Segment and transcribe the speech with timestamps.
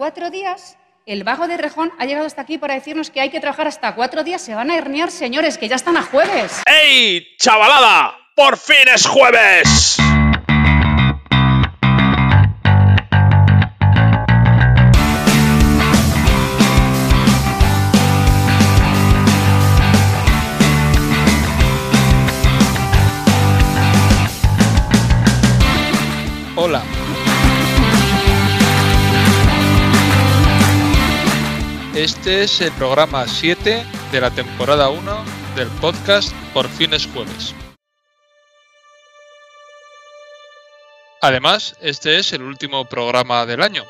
[0.00, 3.38] cuatro días, el vago de Rejón ha llegado hasta aquí para decirnos que hay que
[3.38, 4.40] trabajar hasta cuatro días.
[4.40, 6.62] Se van a herniar, señores, que ya están a jueves.
[6.64, 8.16] ¡Ey, chavalada!
[8.34, 9.98] ¡Por fin es jueves!
[32.00, 37.54] Este es el programa 7 de la temporada 1 del podcast Por fines jueves.
[41.20, 43.84] Además, este es el último programa del año.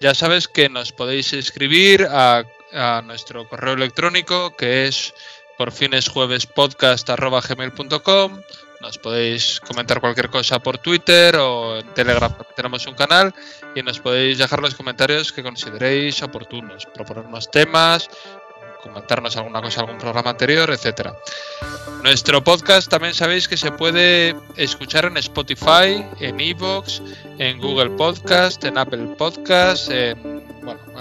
[0.00, 2.42] Ya sabes que nos podéis escribir a,
[2.72, 5.14] a nuestro correo electrónico que es
[5.56, 8.42] porfinesjuevespodcast.gmail.com
[8.80, 13.34] nos podéis comentar cualquier cosa por Twitter o en Telegram, tenemos un canal,
[13.74, 18.08] y nos podéis dejar los comentarios que consideréis oportunos, proponernos temas,
[18.82, 21.16] comentarnos alguna cosa, algún programa anterior, etcétera.
[22.02, 27.02] Nuestro podcast también sabéis que se puede escuchar en Spotify, en Evox,
[27.38, 30.35] en Google Podcast, en Apple Podcast, en,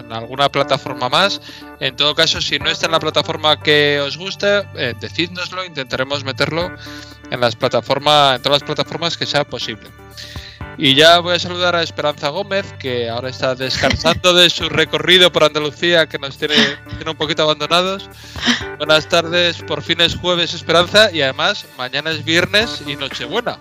[0.06, 1.42] en alguna plataforma más.
[1.80, 6.24] En todo caso, si no está en la plataforma que os guste, eh, decídnoslo, intentaremos
[6.24, 6.72] meterlo
[7.32, 9.90] en las plataformas, en todas las plataformas que sea posible.
[10.78, 15.32] Y ya voy a saludar a Esperanza Gómez, que ahora está descansando de su recorrido
[15.32, 16.56] por Andalucía, que nos tiene,
[16.98, 18.10] tiene un poquito abandonados.
[18.78, 23.58] Buenas tardes, por fin es jueves Esperanza y además mañana es viernes y Nochebuena.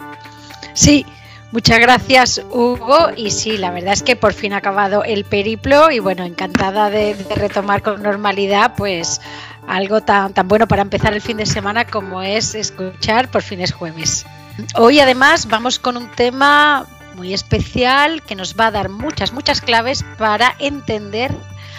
[0.74, 1.06] Sí,
[1.54, 5.92] muchas gracias Hugo y sí, la verdad es que por fin ha acabado el periplo
[5.92, 9.20] y bueno, encantada de, retomar con normalidad pues
[9.68, 13.72] algo tan, tan bueno para empezar el fin de semana como es escuchar por fines
[13.72, 14.26] jueves.
[14.74, 19.60] Hoy además vamos con un tema muy especial que nos va a dar muchas, muchas
[19.60, 21.30] claves para entender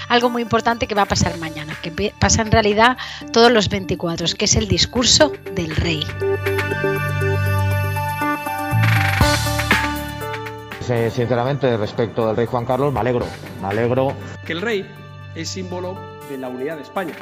[0.07, 2.95] algo muy importante que va a pasar mañana, que pasa en realidad
[3.33, 6.05] todos los 24, que es el discurso del rey.
[10.85, 13.25] Sinceramente, respecto del rey Juan Carlos, me alegro,
[13.59, 14.13] me alegro.
[14.45, 14.87] Que el rey
[15.33, 15.97] es símbolo
[16.29, 17.13] de la unidad de España.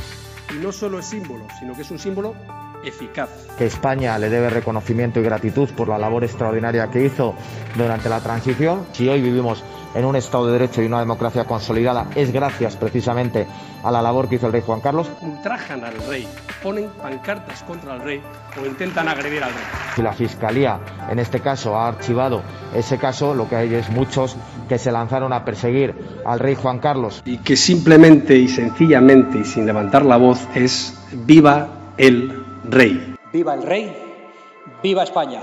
[0.53, 2.35] Y no solo es símbolo, sino que es un símbolo
[2.84, 3.29] eficaz.
[3.57, 7.35] Que España le debe reconocimiento y gratitud por la labor extraordinaria que hizo
[7.78, 8.85] durante la transición.
[8.91, 9.63] Si hoy vivimos
[9.95, 13.47] en un Estado de Derecho y una democracia consolidada, es gracias precisamente
[13.83, 15.09] a la labor que hizo el rey Juan Carlos.
[15.21, 16.27] Ultrajan al rey,
[16.61, 18.21] ponen pancartas contra el rey
[18.61, 19.63] o intentan agredir al rey.
[19.95, 22.41] Si la Fiscalía, en este caso, ha archivado
[22.75, 24.35] ese caso, lo que hay es muchos
[24.67, 25.95] que se lanzaron a perseguir
[26.25, 27.21] al rey Juan Carlos.
[27.25, 31.67] Y que simplemente y sencillamente y sin levantar la voz es viva
[31.97, 33.15] el rey.
[33.31, 33.95] Viva el rey,
[34.81, 35.41] viva España.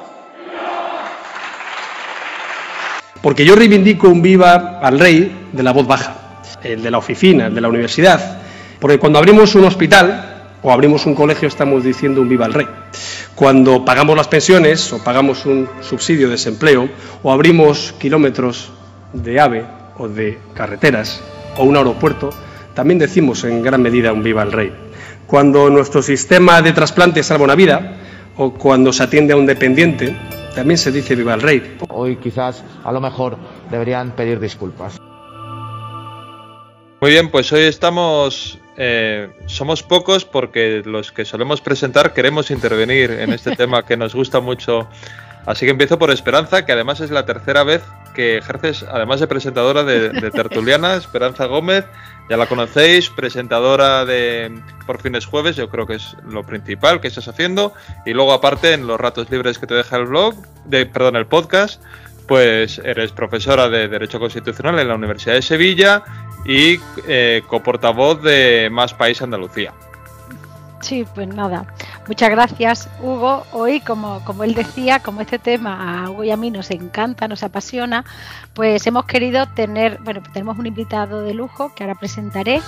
[3.23, 7.47] Porque yo reivindico un viva al rey de la voz baja, el de la oficina,
[7.47, 8.39] el de la universidad.
[8.79, 12.67] Porque cuando abrimos un hospital o abrimos un colegio estamos diciendo un viva al rey.
[13.35, 16.89] Cuando pagamos las pensiones o pagamos un subsidio de desempleo
[17.23, 18.71] o abrimos kilómetros
[19.13, 19.65] de AVE
[19.99, 21.23] o de carreteras
[21.59, 22.31] o un aeropuerto,
[22.75, 24.73] también decimos en gran medida un viva al rey.
[25.27, 27.97] Cuando nuestro sistema de trasplante salva una vida
[28.37, 30.17] o cuando se atiende a un dependiente,
[30.55, 31.79] también se dice viva el rey.
[31.89, 33.37] Hoy quizás a lo mejor
[33.71, 34.99] deberían pedir disculpas.
[37.01, 43.11] Muy bien, pues hoy estamos, eh, somos pocos porque los que solemos presentar queremos intervenir
[43.11, 44.87] en este tema que nos gusta mucho.
[45.47, 47.83] Así que empiezo por Esperanza, que además es la tercera vez
[48.21, 51.87] que ejerces, además de presentadora de, de Tertuliana, Esperanza Gómez,
[52.29, 57.09] ya la conocéis, presentadora de Por fines jueves, yo creo que es lo principal que
[57.09, 57.73] estás haciendo.
[58.05, 60.35] Y luego aparte, en los ratos libres que te deja el blog,
[60.67, 61.83] de, perdón, el podcast,
[62.29, 66.05] pues eres profesora de Derecho Constitucional en la Universidad de Sevilla
[66.45, 69.73] y eh, coportavoz de Más País Andalucía.
[70.81, 71.67] Sí, pues nada.
[72.11, 73.47] Muchas gracias, Hugo.
[73.53, 77.29] Hoy, como, como él decía, como este tema a Hugo y a mí nos encanta,
[77.29, 78.05] nos apasiona,
[78.53, 82.63] pues hemos querido tener, bueno, tenemos un invitado de lujo que ahora presentaré.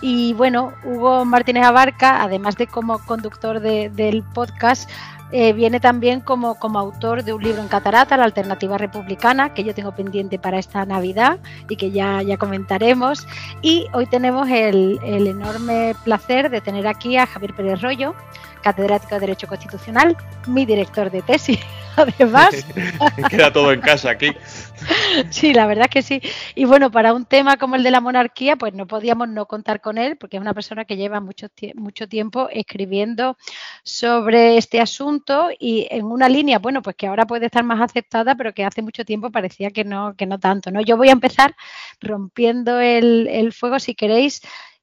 [0.00, 4.90] Y bueno, Hugo Martínez Abarca, además de como conductor de, del podcast,
[5.30, 9.62] eh, viene también como, como autor de un libro en catarata, La Alternativa Republicana, que
[9.64, 11.38] yo tengo pendiente para esta Navidad
[11.68, 13.26] y que ya, ya comentaremos.
[13.60, 18.14] Y hoy tenemos el, el enorme placer de tener aquí a Javier Pérez Rollo,
[18.62, 20.16] catedrático de Derecho Constitucional,
[20.46, 21.60] mi director de tesis,
[21.96, 22.64] además.
[23.30, 24.32] Queda todo en casa aquí.
[25.30, 26.20] Sí, la verdad es que sí.
[26.54, 29.80] Y bueno, para un tema como el de la monarquía, pues no podíamos no contar
[29.80, 33.36] con él, porque es una persona que lleva mucho, mucho tiempo escribiendo
[33.82, 38.34] sobre este asunto y en una línea, bueno, pues que ahora puede estar más aceptada,
[38.34, 40.70] pero que hace mucho tiempo parecía que no, que no tanto.
[40.70, 40.80] ¿no?
[40.80, 41.54] Yo voy a empezar
[42.00, 44.42] rompiendo el, el fuego, si queréis,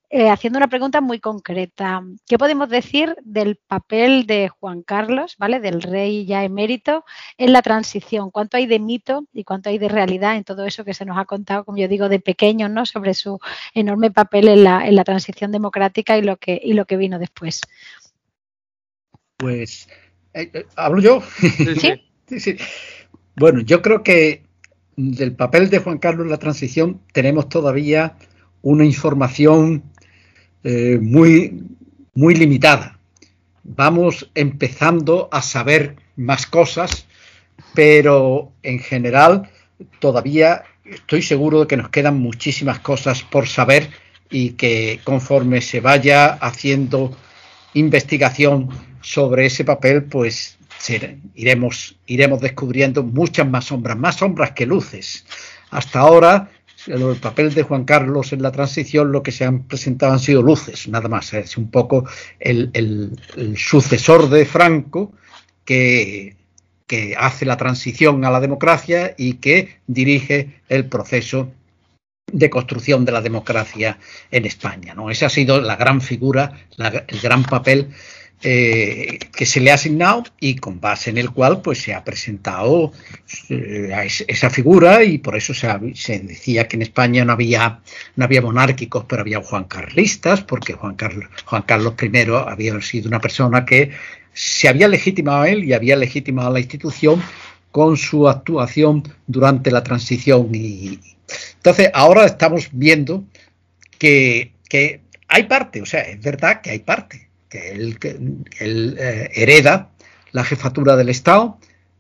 [0.10, 2.04] eh, haciendo una pregunta muy concreta.
[2.28, 5.60] ¿Qué podemos decir del papel de Juan Carlos, ¿vale?
[5.60, 7.06] del rey ya emérito,
[7.38, 8.32] en la transición?
[8.32, 11.18] ¿Cuánto hay de mito y cuánto hay de realidad en todo eso que se nos
[11.18, 12.86] ha contado, como yo digo, de pequeño, ¿no?
[12.86, 13.40] sobre su
[13.74, 17.20] enorme papel en la, en la transición democrática y lo, que, y lo que vino
[17.20, 17.62] después?
[19.38, 19.90] Pues,
[20.34, 21.22] eh, eh, ¿hablo yo?
[21.80, 22.40] ¿Sí?
[22.40, 22.58] sí,
[23.36, 24.44] Bueno, yo creo que
[24.96, 28.16] del papel de Juan Carlos en la transición tenemos todavía
[28.62, 29.84] una información
[30.68, 31.62] eh, muy,
[32.16, 32.98] muy limitada.
[33.64, 37.06] Vamos empezando a saber más cosas,
[37.76, 39.48] pero en general
[40.00, 43.92] todavía estoy seguro de que nos quedan muchísimas cosas por saber
[44.32, 47.16] y que conforme se vaya haciendo
[47.76, 48.70] investigación
[49.02, 50.58] sobre ese papel, pues
[51.36, 55.28] iremos, iremos descubriendo muchas más sombras, más sombras que luces.
[55.70, 56.50] Hasta ahora
[56.88, 60.42] el papel de Juan Carlos en la transición, lo que se han presentado han sido
[60.42, 61.34] luces, nada más.
[61.34, 62.06] Es un poco
[62.40, 63.12] el,
[63.58, 65.14] sucesor de Franco
[65.64, 66.36] que,
[67.18, 71.52] hace la transición a la democracia y que dirige el proceso
[72.32, 73.98] de construcción de la democracia
[74.32, 74.94] en España.
[74.94, 75.10] ¿no?
[75.10, 77.90] Esa ha sido la gran figura, el gran papel
[78.42, 82.04] eh, que se le ha asignado y con base en el cual pues se ha
[82.04, 82.92] presentado
[83.50, 85.68] eh, esa figura y por eso se,
[86.20, 87.80] decía que en España no había
[88.16, 92.12] no había monárquicos pero había Juan Carlistas porque Juan Carlos Juan Carlos I
[92.48, 93.92] había sido una persona que
[94.34, 97.22] se había legitimado a él y había legitimado a la institución
[97.72, 101.00] con su actuación durante la transición y
[101.56, 103.24] entonces ahora estamos viendo
[103.98, 107.30] que, que hay parte, o sea, es verdad que hay parte,
[108.00, 108.18] que
[108.60, 109.92] él, eh, hereda
[110.32, 111.58] la jefatura del Estado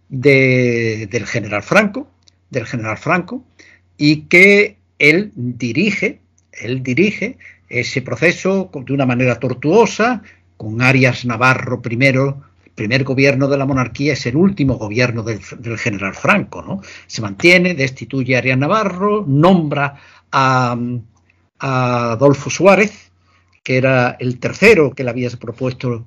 [0.09, 2.07] del general Franco,
[2.49, 3.43] del general Franco,
[3.97, 6.21] y que él dirige,
[6.51, 7.37] él dirige
[7.69, 10.21] ese proceso de una manera tortuosa,
[10.57, 15.41] con Arias Navarro primero, el primer gobierno de la monarquía es el último gobierno del,
[15.77, 16.81] general Franco, ¿no?
[17.07, 19.95] Se mantiene, destituye a Arias Navarro, nombra
[20.31, 20.77] a
[21.59, 23.04] Adolfo Suárez,
[23.65, 26.05] que era el tercero que le había propuesto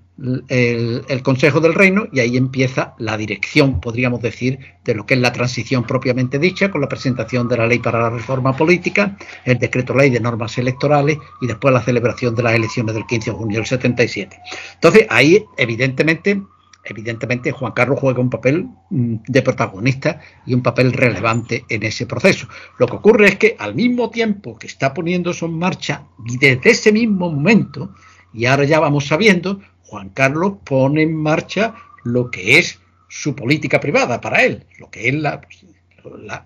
[0.48, 5.20] el, Consejo del Reino, y ahí empieza la dirección, podríamos decir, de lo que es
[5.20, 9.58] la transición propiamente dicha, con la presentación de la ley para la reforma política, el
[9.58, 13.36] decreto ley de normas electorales y después la celebración de las elecciones del 15 de
[13.36, 14.40] junio del 77.
[14.74, 16.40] Entonces, ahí, evidentemente,
[16.84, 22.06] evidentemente Juan Carlos juega un papel mm, de protagonista y un papel relevante en ese
[22.06, 22.48] proceso.
[22.78, 26.70] Lo que ocurre es que al mismo tiempo que está poniendo en marcha, y desde
[26.70, 27.94] ese mismo momento,
[28.32, 32.78] y ahora ya vamos sabiendo, Juan Carlos pone en marcha lo que es
[33.08, 35.40] su política privada para él, lo que es la,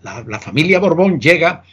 [0.03, 1.65] la, familia Borbón llega,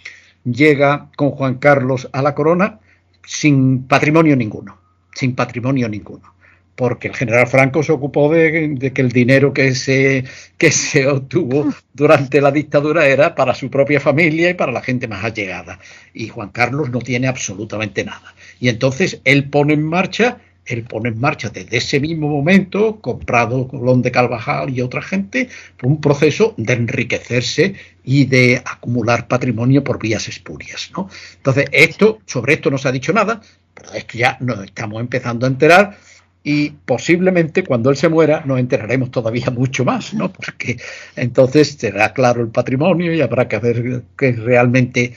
[0.44, 2.79] llega con Juan Carlos a la corona
[3.23, 4.79] sin patrimonio ninguno,
[5.13, 6.38] sin patrimonio ninguno
[6.80, 10.24] porque el general Franco se ocupó de, que el dinero que se,
[10.58, 15.06] que se obtuvo durante la dictadura era para su propia familia y para la gente
[15.06, 15.78] más allegada.
[16.14, 18.34] Y Juan Carlos no tiene absolutamente nada.
[18.62, 23.68] Y entonces él pone en marcha, él pone en marcha desde ese mismo momento, comprado
[23.68, 25.50] Colón de Carvajal y otra gente,
[25.84, 27.74] un proceso de enriquecerse
[28.06, 30.92] y de acumular patrimonio por vías espurias.
[30.96, 31.10] ¿no?
[31.36, 33.42] Entonces, esto, sobre esto no se ha dicho nada,
[33.74, 35.98] pero esto ya nos estamos empezando a enterar
[36.44, 40.31] y posiblemente cuando él se muera nos enteraremos todavía mucho más, ¿no?
[40.34, 40.78] Porque
[41.16, 45.14] entonces será claro el patrimonio y habrá que ver qué realmente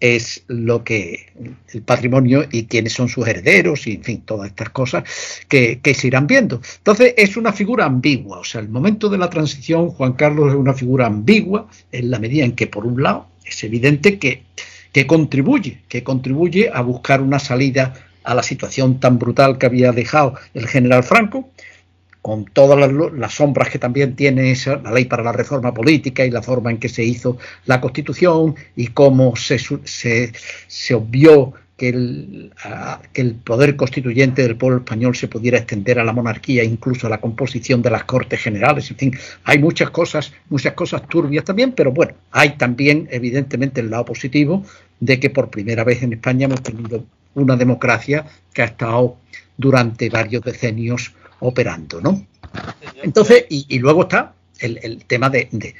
[0.00, 1.26] es lo que
[1.72, 5.04] el patrimonio y quiénes son sus herederos y en fin, todas estas cosas
[5.48, 6.60] que, que, se irán viendo.
[6.78, 10.56] Entonces es una figura ambigua, o sea, el momento de la transición, Juan Carlos es
[10.56, 14.42] una figura ambigua en la medida en que por un lado es evidente que,
[14.90, 19.92] que contribuye, que contribuye a buscar una salida a la situación tan brutal que había
[19.92, 21.50] dejado el general Franco,
[22.22, 22.78] con todas
[23.12, 26.70] las, sombras que también tiene esa, la ley para la reforma política y la forma
[26.70, 27.36] en que se hizo
[27.66, 30.32] la constitución y cómo se, se,
[30.68, 32.52] se obvió que el,
[33.12, 37.10] que el, poder constituyente del pueblo español se pudiera extender a la monarquía, incluso a
[37.10, 41.72] la composición de las cortes generales, en fin, hay muchas cosas, muchas cosas turbias también,
[41.72, 44.64] pero bueno, hay también evidentemente el lado positivo
[45.00, 49.16] de que por primera vez en España hemos tenido una democracia que ha estado
[49.56, 52.26] durante varios decenios operando, ¿no?
[53.02, 55.74] Entonces, y, luego está el, el tema de, de,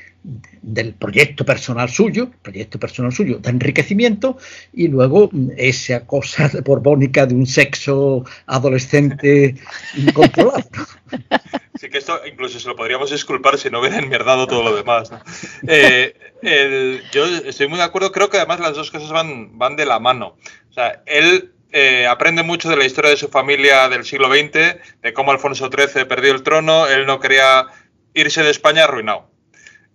[0.62, 4.38] del proyecto personal suyo, proyecto personal suyo de enriquecimiento,
[4.73, 9.56] y luego esa cosa borbónica de un sexo adolescente
[9.97, 10.62] incontrolado.
[11.78, 15.11] Sí, que esto incluso se lo podríamos disculpar si no hubiera enmierdado todo lo demás.
[15.11, 15.21] ¿no?
[15.66, 19.75] Eh, el, yo estoy muy de acuerdo, creo que además las dos cosas van, van
[19.75, 20.37] de la mano.
[20.73, 24.79] O sea, él eh, aprende mucho de la historia de su familia del siglo XX,
[25.02, 27.67] de cómo Alfonso XIII perdió el trono, él no quería
[28.14, 29.31] irse de España arruinado.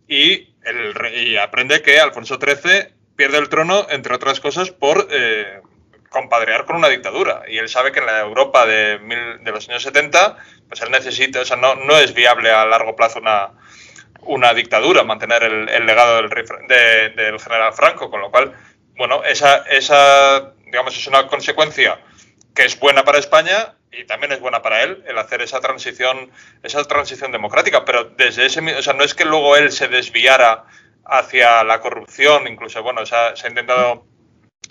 [0.08, 5.62] Y, el, y aprende que Alfonso XIII pierde el trono, entre otras cosas, por eh,
[6.10, 7.42] compadrear con una dictadura.
[7.48, 9.00] Y él sabe que en la Europa de,
[9.44, 10.38] los años 70,
[10.70, 13.50] pues él necesita, o sea, no, es viable a largo plazo una,
[14.22, 16.30] una dictadura, mantener el, legado del,
[17.16, 18.54] del, general Franco, con lo cual,
[18.96, 22.00] bueno, esa, esa, digamos, es una consecuencia
[22.54, 26.32] que es buena para España y también es buena para él el hacer esa transición,
[26.64, 30.66] esa transición democrática, pero desde ese, o sea, no es que luego él se desviara
[31.06, 34.06] hacia la corrupción, incluso, bueno, se ha, intentado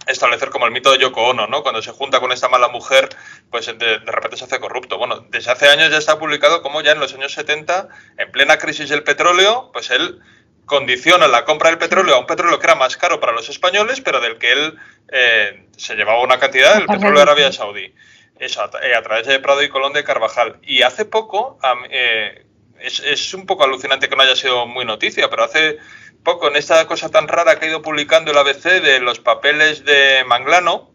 [0.06, 1.62] establecer como el mito de Yoko Ono, ¿no?
[1.62, 3.08] Cuando se junta con esta mala mujer,
[3.50, 4.98] pues de, de, repente se hace corrupto.
[4.98, 7.88] Bueno, desde hace años ya está publicado como ya en los años 70,
[8.18, 10.20] en plena crisis del petróleo, pues él
[10.66, 14.00] condiciona la compra del petróleo a un petróleo que era más caro para los españoles,
[14.00, 17.94] pero del que él eh, se llevaba una cantidad del petróleo de Arabia Saudí.
[18.38, 20.58] Eso, a, a, través de Prado y Colón de Carvajal.
[20.62, 21.58] Y hace poco,
[21.90, 22.46] eh,
[22.80, 25.78] es, es un poco alucinante que no haya sido muy noticia, pero hace
[26.22, 29.84] poco, en esta cosa tan rara que ha ido publicando el ABC de los papeles
[29.84, 30.90] de Manglano,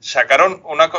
[0.00, 0.90] sacaron una,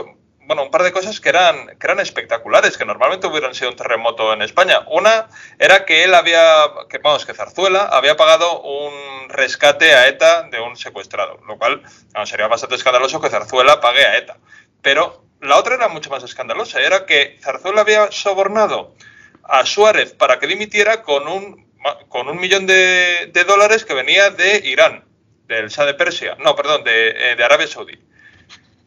[0.48, 3.75] bueno, un par de cosas que eran, que eran espectaculares, que normalmente hubieran sido un
[3.75, 4.80] terremoto en España.
[4.88, 5.27] Una
[5.60, 10.62] era que él había, que vamos, que Zarzuela había pagado un rescate a ETA de
[10.62, 14.38] un secuestrado, lo cual vamos, sería bastante escandaloso que Zarzuela pague a ETA.
[14.82, 18.96] Pero la otra era mucho más escandalosa, era que Zarzuela había sobornado
[19.44, 21.68] a Suárez para que dimitiera con un
[22.10, 25.06] con un millón de, de, dólares que venía de Irán,
[25.48, 27.98] del Shah de Persia, no, perdón, de, de Arabia Saudí.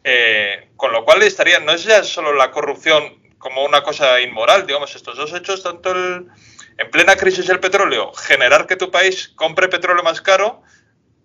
[0.03, 4.65] Eh, con lo cual estaría, no es ya solo la corrupción como una cosa inmoral,
[4.65, 6.27] digamos, estos dos hechos, tanto el,
[6.77, 10.63] en plena crisis del petróleo, generar que tu país compre petróleo más caro,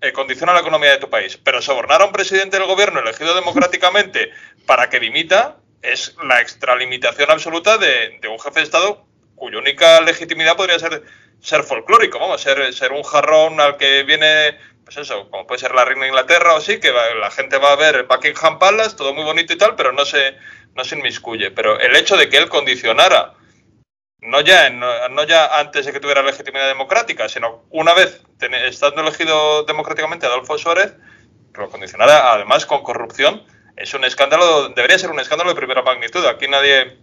[0.00, 1.38] eh, condiciona la economía de tu país.
[1.42, 4.30] Pero sobornar a un presidente del gobierno elegido democráticamente
[4.66, 9.06] para que dimita es la extralimitación absoluta de, de un jefe de Estado
[9.37, 11.02] cuya única legitimidad podría ser
[11.40, 15.75] ser folclórico, vamos, ser, ser un jarrón al que viene, pues eso, como puede ser
[15.75, 18.95] la reina de Inglaterra o así, que la gente va a ver el Buckingham Palace,
[18.95, 20.37] todo muy bonito y tal, pero no se,
[20.76, 21.50] no se inmiscuye.
[21.50, 23.35] Pero el hecho de que él condicionara,
[24.21, 28.55] no ya, no, no ya antes de que tuviera legitimidad democrática, sino una vez ten,
[28.55, 30.95] estando elegido democráticamente Adolfo Suárez,
[31.52, 33.45] que lo condicionara además con corrupción,
[33.76, 36.25] es un escándalo, debería ser un escándalo de primera magnitud.
[36.26, 36.97] Aquí nadie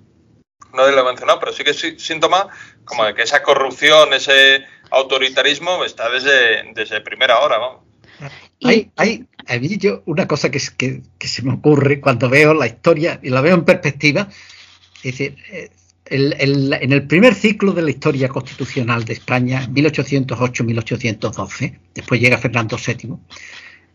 [0.71, 2.47] no lo he mencionado, pero sí que es síntoma
[2.85, 7.81] como de que esa corrupción, ese autoritarismo está desde, desde primera hora, vamos.
[8.63, 12.53] Hay, hay, a mí yo una cosa que, que, que, se me ocurre cuando veo
[12.53, 14.29] la historia y la veo en perspectiva,
[14.97, 15.35] es decir,
[16.05, 22.37] el, el, en el primer ciclo de la historia constitucional de España, 1808-1812, después llega
[22.37, 23.15] Fernando VII,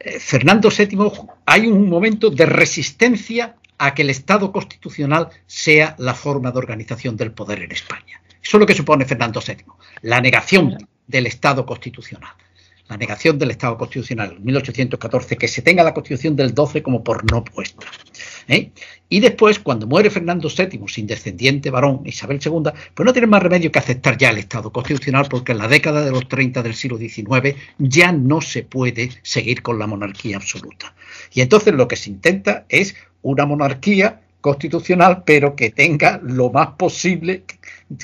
[0.00, 1.10] eh, Fernando VII
[1.46, 7.16] hay un momento de resistencia a que el Estado constitucional sea la forma de organización
[7.16, 8.20] del poder en España.
[8.48, 9.58] Eso es lo que supone Fernando VII,
[10.00, 12.32] la negación del Estado constitucional.
[12.88, 17.04] La negación del Estado constitucional en 1814, que se tenga la constitución del 12 como
[17.04, 17.86] por no puesta.
[18.46, 18.70] ¿eh?
[19.10, 23.42] Y después, cuando muere Fernando VII, sin descendiente varón, Isabel II, pues no tiene más
[23.42, 26.74] remedio que aceptar ya el Estado constitucional, porque en la década de los 30 del
[26.74, 30.94] siglo XIX ya no se puede seguir con la monarquía absoluta.
[31.34, 36.68] Y entonces lo que se intenta es una monarquía constitucional, pero que tenga lo más
[36.76, 37.44] posible,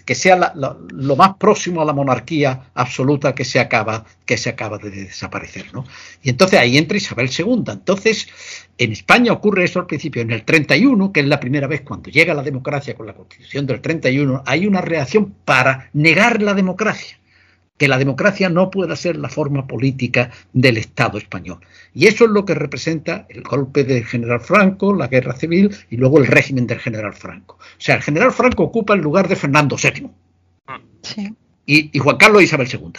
[0.04, 4.36] que sea la, la, lo más próximo a la monarquía absoluta que se acaba, que
[4.36, 5.72] se acaba de desaparecer.
[5.72, 5.84] ¿no?
[6.22, 7.64] Y entonces ahí entra Isabel II.
[7.68, 8.26] Entonces,
[8.78, 10.22] en España ocurre eso al principio.
[10.22, 13.66] En el 31, que es la primera vez cuando llega la democracia con la constitución
[13.66, 17.18] del 31, hay una reacción para negar la democracia
[17.76, 21.58] que la democracia no pueda ser la forma política del Estado español.
[21.92, 25.96] Y eso es lo que representa el golpe del general Franco, la guerra civil y
[25.96, 27.56] luego el régimen del general Franco.
[27.56, 30.10] O sea, el general Franco ocupa el lugar de Fernando VII.
[31.02, 31.34] Sí.
[31.66, 32.92] Y, y, Juan Carlos e Isabel II.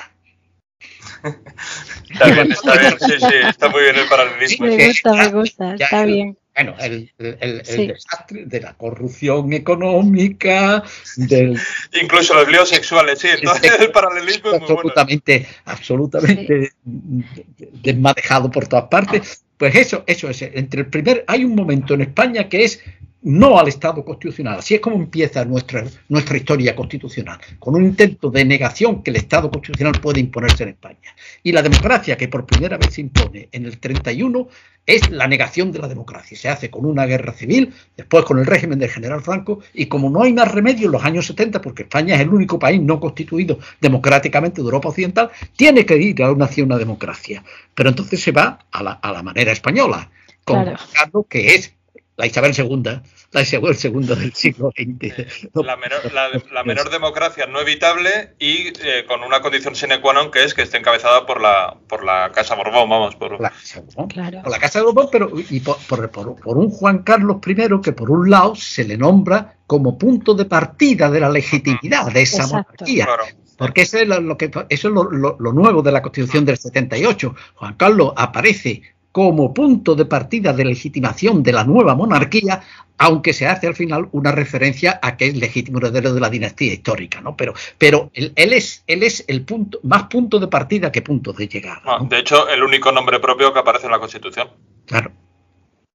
[2.10, 4.66] está bien, está bien, sí, sí, está muy bien el paralelismo.
[4.68, 6.38] Me gusta, me gusta, está bien.
[6.56, 7.82] Bueno, el, el, el, sí.
[7.82, 10.84] el, desastre de la corrupción económica,
[11.18, 11.60] del...
[12.02, 15.58] Incluso los líos sexuales, sí, entonces el paralelismo es muy absolutamente, bueno.
[15.66, 17.70] absolutamente sí.
[17.84, 19.44] desmadejado por todas partes.
[19.58, 22.82] Pues eso, eso es, entre el primer, hay un momento en España que es
[23.26, 24.60] no al Estado constitucional.
[24.60, 29.18] Así es como empieza nuestra, nuestra historia constitucional, con un intento de negación que el
[29.18, 31.16] Estado constitucional puede imponerse en España.
[31.42, 34.48] Y la democracia que por primera vez se impone en el 31
[34.86, 36.38] es la negación de la democracia.
[36.38, 40.12] Se hace con una guerra civil, después con el régimen del general Franco, y como
[40.12, 43.00] no hay más remedio en los años 70, porque España es el único país no
[43.00, 47.44] constituido democráticamente de Europa Occidental, tiene que ir a una, hacia una democracia.
[47.74, 50.12] Pero entonces se va a la, a la manera española,
[50.44, 51.26] con Claro.
[51.28, 51.74] Que es
[52.18, 53.02] la Isabel II,
[53.36, 55.52] la Isabel II del siglo XX.
[55.66, 60.14] La menor, la, la menor democracia no evitable y eh, con una condición sine qua
[60.14, 63.50] non que es que esté encabezada por la, por la Casa Borbón, vamos, por, la
[63.52, 64.08] Casa Borbón.
[64.08, 64.42] Claro.
[64.42, 68.10] Por la Casa Borbón, pero y por, por- por- un Juan Carlos I que por
[68.10, 72.56] un lado se le nombra como punto de partida de la legitimidad de esa Exacto.
[72.78, 73.06] monarquía.
[73.06, 73.24] Claro.
[73.58, 76.44] Porque eso es, lo, lo que, eso es lo, lo- lo nuevo de la Constitución
[76.46, 77.36] del 78.
[77.56, 78.82] Juan Carlos aparece
[79.16, 82.62] como punto de partida de legitimación de la nueva monarquía,
[82.98, 86.74] aunque se hace al final una referencia a que es legítimo heredero de la dinastía
[86.74, 87.38] histórica, ¿no?
[87.38, 91.32] Pero, pero él, él es, él es el punto, más punto de partida que punto
[91.32, 91.82] de llegada.
[91.86, 92.06] No, ¿no?
[92.10, 94.50] de hecho, el único nombre propio que aparece en la Constitución.
[94.86, 95.14] Claro.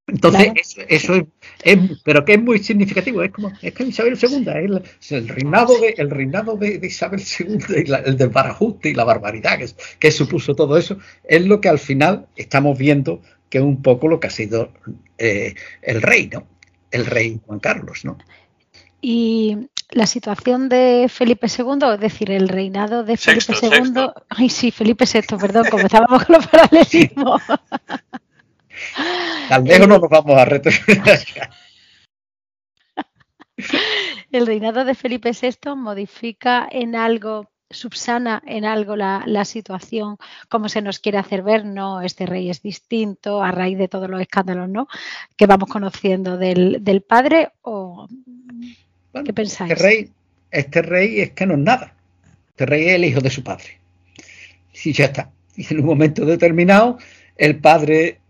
[0.06, 0.58] Entonces, Claro.
[0.58, 1.24] eso, eso es,
[1.64, 5.78] es- pero que es muy significativo, es como, es que Isabel II, es el, reinado
[5.80, 9.66] de, el reinado de, de Isabel II, y la- el desbarajuste y la barbaridad que,
[9.98, 14.06] que supuso todo eso, es lo que al final estamos viendo que es un poco
[14.08, 14.72] lo que ha sido
[15.18, 16.46] eh, el rey, ¿no?
[16.90, 18.16] El rey Juan Carlos, ¿no?
[19.02, 19.56] Y
[19.90, 23.72] la situación de Felipe II, es decir, el reinado de Felipe Sexto, II.
[23.76, 24.14] sexto.
[24.28, 27.42] Ay, sí, Felipe VI, perdón, comenzábamos con los paralelismos.
[29.48, 31.26] Tan lejos no nos vamos a retroceder.
[34.32, 40.16] El reinado de Felipe VI modifica en algo, subsana en algo la, la situación,
[40.48, 44.08] como se nos quiere hacer ver, no, este rey es distinto a raíz de todos
[44.08, 44.88] los escándalos ¿no?
[45.36, 48.06] que vamos conociendo del, del padre, o
[49.12, 49.72] Bueno, ¿qué pensáis?
[49.72, 50.10] Este rey,
[50.50, 51.94] este rey es que no es nada.
[52.50, 53.80] Este rey es el hijo de su padre.
[54.84, 55.30] Y ya está.
[55.56, 56.98] Y en un momento determinado,
[57.36, 58.20] el padre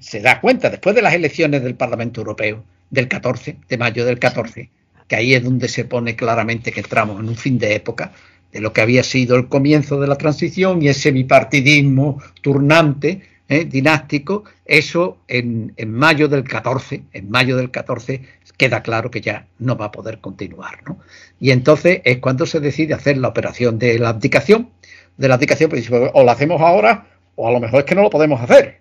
[0.00, 4.18] se da cuenta, después de las elecciones del Parlamento Europeo, del 14, de mayo del
[4.18, 4.70] 14,
[5.06, 8.12] que ahí es donde se pone claramente que entramos en un fin de época
[8.52, 13.64] de lo que había sido el comienzo de la transición y ese bipartidismo turnante, ¿eh?
[13.64, 18.22] dinástico, eso en, mayo del 14, en mayo del 14
[18.56, 20.98] queda claro que ya no va a poder continuar, ¿no?
[21.38, 24.70] Y entonces es cuando se decide hacer la operación de la abdicación,
[25.16, 28.02] de la abdicación, pues, o la hacemos ahora, o a lo mejor es que no
[28.02, 28.80] lo podemos hacer,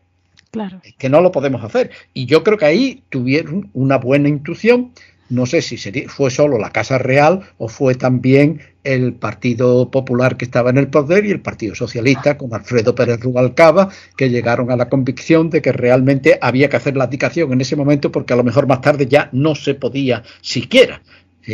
[0.84, 1.92] Es que no lo podemos hacer.
[2.14, 4.92] Y yo creo que ahí tuvieron una buena intuición.
[5.30, 10.38] No sé si sería, fue solo la Casa Real o fue también el Partido Popular
[10.38, 14.72] que estaba en el poder y el Partido Socialista con Alfredo Pérez Rubalcaba, que llegaron
[14.72, 18.34] a la convicción de que realmente había que hacer la abdicación en ese momento porque
[18.34, 21.02] a lo mejor más tarde ya no se podía siquiera.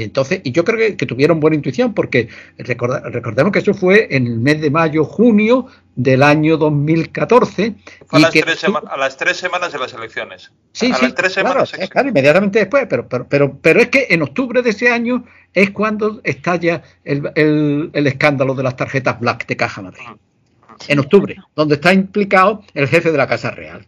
[0.02, 2.28] Entonces, y yo creo que, que tuvieron buena intuición porque
[2.58, 7.76] recorda- recordemos que eso fue en el mes de mayo, junio del año 2014.
[8.08, 10.52] Fue a, las que- tres a las tres semanas de las elecciones.
[10.72, 11.74] Sí, a sí, las tres claro, semanas.
[11.78, 15.26] eh, claro, inmediatamente después, pero, pero, pero, pero es que en octubre de ese año
[15.54, 20.06] es cuando estalla el, el- el escándalo de las tarjetas Black de Caja Madrid.
[20.88, 23.86] En octubre, donde está implicado el jefe de la Casa Real.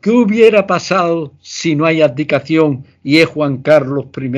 [0.00, 4.30] ¿Qué hubiera pasado si no hay abdicación y es Juan Carlos I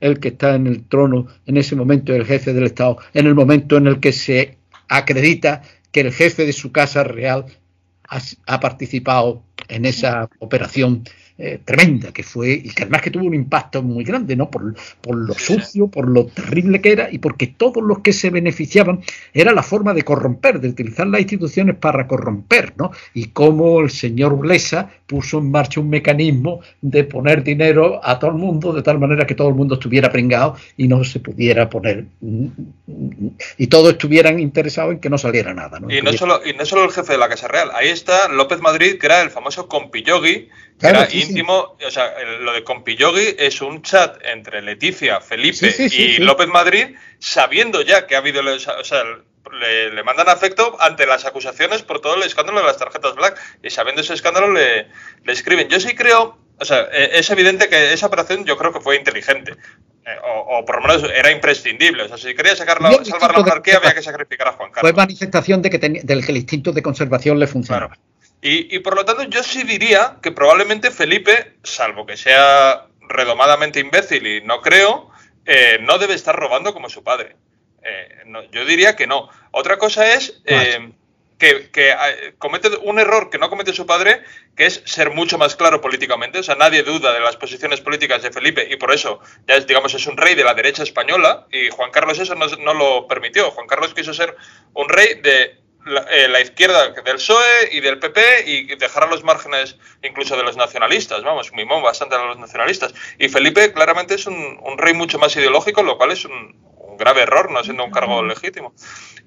[0.00, 3.34] el que está en el trono en ese momento, el jefe del Estado, en el
[3.34, 7.46] momento en el que se acredita que el jefe de su Casa Real
[8.46, 11.04] ha participado en esa operación
[11.38, 14.50] eh, tremenda que fue y que además que tuvo un impacto muy grande, ¿no?
[14.50, 18.30] Por, por lo sucio, por lo terrible que era y porque todos los que se
[18.30, 19.00] beneficiaban
[19.32, 22.90] era la forma de corromper, de utilizar las instituciones para corromper, ¿no?
[23.14, 28.30] Y cómo el señor Blesa puso en marcha un mecanismo de poner dinero a todo
[28.30, 31.68] el mundo de tal manera que todo el mundo estuviera pringado y no se pudiera
[31.68, 32.06] poner
[33.58, 35.90] y todos estuvieran interesados en que no saliera nada, ¿no?
[35.90, 38.60] Y no, solo, y no solo el jefe de la Casa Real, ahí está López
[38.60, 41.28] Madrid, que era el famoso compillogi, que Claro, era sí, sí.
[41.28, 46.18] íntimo, o sea, lo de compillogi es un chat entre Leticia, Felipe Sí, y.
[46.22, 46.86] López Madrid,
[47.18, 49.02] sabiendo ya que ha habido, o sea,
[49.50, 53.40] le, le mandan afecto ante las acusaciones por todo el escándalo de las tarjetas black,
[53.62, 54.88] y sabiendo ese escándalo le,
[55.24, 55.68] le escriben.
[55.68, 58.96] Yo sí creo, o sea, eh, es evidente que esa operación yo creo que fue
[58.96, 59.52] inteligente.
[60.04, 62.02] eh, o, o por lo menos era imprescindible.
[62.02, 64.90] O sea, si quería sacar la- salvar la monarquía, había que sacrificar a Juan Carlos.
[64.90, 67.96] Fue manifestación de que tenía- del que el instinto de conservación le funcionaba.
[68.40, 73.78] Y, y por lo tanto, yo sí diría que probablemente Felipe, salvo que sea redomadamente
[73.78, 75.10] imbécil y no creo,
[75.46, 77.36] eh, no debe estar robando como su padre.
[77.82, 79.28] Eh, no, yo diría que no.
[79.50, 80.92] Otra cosa es eh,
[81.42, 84.22] que, que eh, comete un error que no comete su padre,
[84.56, 86.38] que es ser mucho más claro políticamente.
[86.38, 89.18] O sea, nadie duda de las posiciones políticas de Felipe y por eso,
[89.48, 92.46] ya es, digamos, es un rey de la derecha española y Juan Carlos eso no,
[92.46, 93.50] no lo permitió.
[93.50, 94.36] Juan Carlos quiso ser
[94.74, 99.06] un rey de la, eh, la, izquierda del PSOE y del PP y dejar a
[99.06, 102.94] los márgenes incluso de los nacionalistas, vamos, mimó bastante a los nacionalistas.
[103.18, 106.54] Y Felipe claramente es un, un rey mucho más ideológico, lo cual es un,
[107.02, 108.74] grave error, no siendo un cargo legítimo.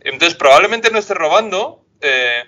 [0.02, 1.84] Entonces, probablemente no esté robando.
[2.02, 2.44] Eh,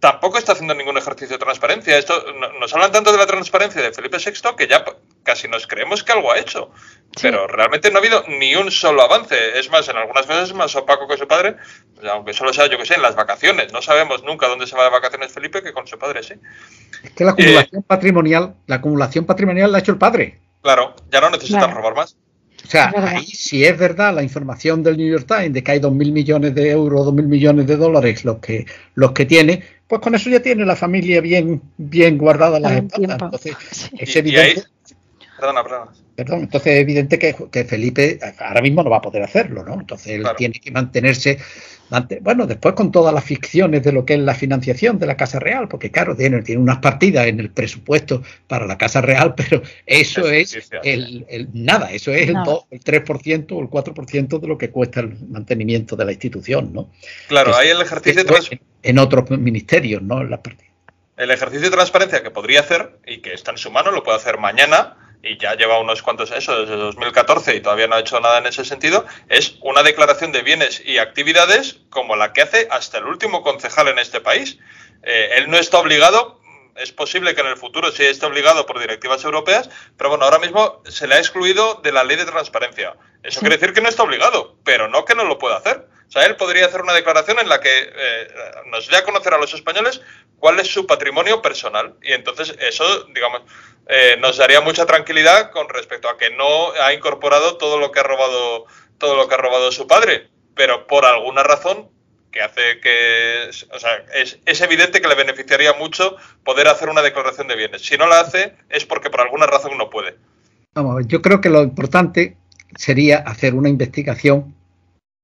[0.00, 1.98] tampoco está haciendo ningún ejercicio de transparencia.
[1.98, 2.14] Esto
[2.60, 4.84] nos hablan tanto de la transparencia de Felipe VI que ya
[5.22, 6.70] casi nos creemos que algo ha hecho.
[7.16, 7.22] Sí.
[7.22, 9.58] Pero realmente no ha habido ni un solo avance.
[9.58, 11.56] Es más, en algunas cosas es más opaco que su padre,
[12.10, 13.72] aunque solo sea, yo que sé, en las vacaciones.
[13.72, 16.34] No sabemos nunca dónde se va de vacaciones Felipe, que con su padre sí.
[17.02, 20.40] Es que la acumulación eh, patrimonial, la acumulación patrimonial la ha hecho el padre.
[20.62, 21.76] Claro, ya no necesitan claro.
[21.76, 22.16] robar más.
[22.66, 25.78] O sea, ahí si es verdad la información del New York Times de que hay
[25.78, 30.14] 2.000 millones de euros, 2.000 millones de dólares los que, los que tiene, pues con
[30.16, 33.22] eso ya tiene la familia bien, bien guardada las espaldas.
[33.22, 33.56] Entonces,
[33.98, 34.64] es evidente.
[35.38, 35.92] Perdona, perdona.
[36.16, 39.74] Perdón, entonces es evidente que, que, Felipe ahora mismo no va a poder hacerlo, ¿no?
[39.74, 40.36] Entonces él claro.
[40.36, 41.38] tiene que mantenerse,
[42.20, 45.38] bueno, después con todas las ficciones de lo que es la financiación de la Casa
[45.38, 49.62] Real, porque claro, tiene, tiene unas partidas en el presupuesto para la Casa Real, pero
[49.86, 54.40] eso es, es el, el, nada, eso es el, 2, el 3% o el 4%
[54.40, 56.90] de lo que cuesta el mantenimiento de la institución, ¿no?
[57.28, 60.20] Claro, hay el ejercicio de en, en otros ministerios, ¿no?
[60.20, 60.72] En las partidas.
[61.16, 64.18] El ejercicio de transparencia que podría hacer y que está en su mano, lo puede
[64.18, 64.96] hacer mañana,
[65.26, 68.46] y ya lleva unos cuantos, eso, desde 2014 y todavía no ha hecho nada en
[68.46, 73.04] ese sentido, es una declaración de bienes y actividades como la que hace hasta el
[73.04, 74.58] último concejal en este país.
[75.02, 76.40] Eh, él no está obligado,
[76.76, 80.38] es posible que en el futuro sí esté obligado por directivas europeas, pero bueno, ahora
[80.38, 82.96] mismo se le ha excluido de la ley de transparencia.
[83.22, 83.40] Eso sí.
[83.40, 85.86] quiere decir que no está obligado, pero no que no lo pueda hacer.
[86.08, 88.28] O sea, él podría hacer una declaración en la que eh,
[88.70, 90.00] nos dé a conocer a los españoles
[90.38, 91.94] cuál es su patrimonio personal.
[92.02, 93.42] Y entonces eso, digamos,
[93.88, 98.00] eh, nos daría mucha tranquilidad con respecto a que no ha incorporado todo lo que
[98.00, 98.66] ha robado,
[98.98, 100.28] todo lo que ha robado su padre.
[100.54, 101.90] Pero por alguna razón
[102.30, 107.02] que hace que, o sea, es, es, evidente que le beneficiaría mucho poder hacer una
[107.02, 107.82] declaración de bienes.
[107.82, 110.16] Si no la hace es porque por alguna razón no puede.
[110.74, 112.36] Vamos, yo creo que lo importante
[112.76, 114.55] sería hacer una investigación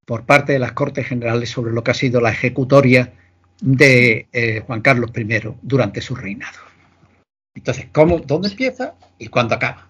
[0.04, 3.12] por parte de las Cortes Generales sobre lo que ha sido la ejecutoria
[3.60, 6.58] de eh, Juan Carlos I durante su reinado.
[7.54, 9.88] Entonces, ¿cómo, ¿dónde empieza y cuándo acaba?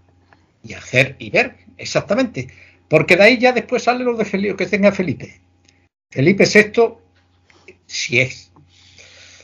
[0.63, 2.49] Y hacer y ver exactamente.
[2.89, 5.41] Porque de ahí ya después sale lo de Felipe, que tenga Felipe.
[6.11, 6.95] Felipe VI,
[7.87, 8.53] si es,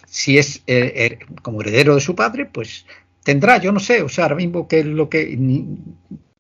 [0.07, 2.85] si es eh, eh, como heredero de su padre, pues
[3.23, 5.79] tendrá, yo no sé, o sea, ahora mismo que es lo que ni,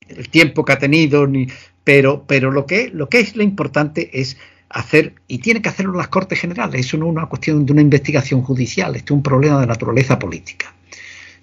[0.09, 1.49] el tiempo que ha tenido, ni,
[1.89, 4.37] pero, pero lo, que, lo que es lo importante es
[4.69, 7.81] hacer, y tiene que hacerlo las Cortes Generales, eso no es una cuestión de una
[7.81, 10.75] investigación judicial, esto es un problema de naturaleza política.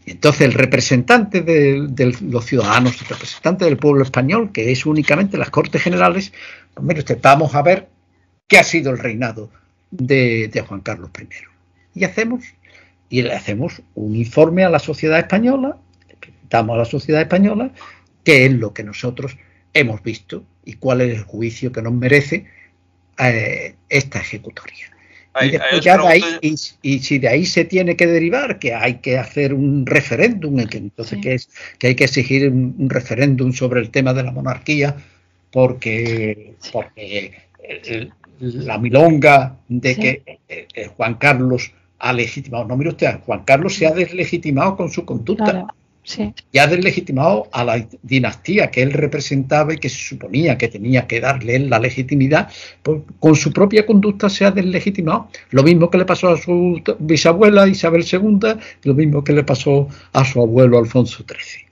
[0.06, 5.36] Y entonces el representante de, los ciudadanos, el representante del pueblo español, que es únicamente
[5.40, 6.32] las Cortes Generales,
[6.76, 7.90] pues vamos a ver
[8.48, 9.50] qué ha sido el reinado
[9.90, 11.28] de, Juan Carlos I.
[12.00, 12.44] Y hacemos,
[13.10, 15.76] y le hacemos un informe a la sociedad española,
[16.20, 17.72] presentamos a la sociedad española
[18.24, 19.36] qué es lo que nosotros
[19.76, 22.46] hemos visto y cuál es el juicio que nos merece
[23.20, 24.88] eh, esta ejecutoria.
[25.42, 28.74] y, después ya de ahí, y, y, si de ahí se tiene que derivar que
[28.74, 31.22] hay que hacer un referéndum, entonces sí.
[31.22, 34.96] que, es, que hay que exigir un, un, referéndum sobre el tema de la monarquía,
[35.52, 40.02] porque, porque el, la milonga de sí.
[40.02, 44.78] que eh, eh, Juan Carlos ha legitimado, no mire usted, Juan Carlos se ha deslegitimado
[44.78, 45.52] con su conducta.
[45.52, 45.68] Claro
[46.06, 46.34] sí.
[46.52, 51.08] y ha deslegitimado a la dinastía que él representaba y que se suponía que tenía
[51.08, 52.50] que darle él la legitimidad,
[52.84, 55.28] pues con su propia conducta se ha deslegitimado.
[55.50, 58.40] Lo mismo que le pasó a su bisabuela Isabel II,
[58.84, 61.66] lo mismo que le pasó a su abuelo Alfonso XIII.